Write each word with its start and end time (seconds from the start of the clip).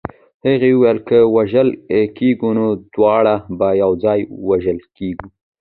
هغې 0.45 0.71
ویل 0.81 0.99
که 1.09 1.17
وژل 1.35 1.69
کېږو 2.17 2.49
نو 2.59 2.65
دواړه 2.93 3.35
به 3.57 3.67
یو 3.81 3.91
ځای 4.03 4.19
وژل 4.49 4.79
کېږو 4.97 5.27